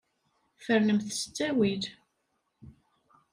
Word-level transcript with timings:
Fernemt 0.63 1.11
s 1.17 1.19
ttawil. 1.23 1.83